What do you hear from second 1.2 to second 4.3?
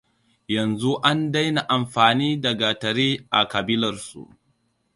daina amfani da gatari a kabilarsu.